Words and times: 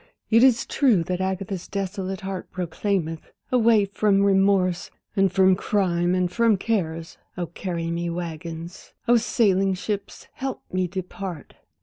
it 0.31 0.43
is 0.43 0.65
true 0.65 1.03
that 1.03 1.21
Agatha's 1.21 1.67
desolate 1.67 2.21
heart, 2.21 2.49
Proclaimeth, 2.51 3.29
"Away 3.51 3.85
from 3.85 4.23
remorse, 4.23 4.89
and 5.15 5.31
from 5.31 5.55
crimes, 5.55 6.17
and 6.17 6.31
from 6.31 6.57
cares," 6.57 7.19
Oh, 7.37 7.45
carry 7.45 7.91
me, 7.91 8.09
waggons, 8.09 8.93
oh, 9.07 9.17
sailing 9.17 9.75
ships, 9.75 10.25
help 10.33 10.63
me 10.73 10.87
depart! 10.87 11.53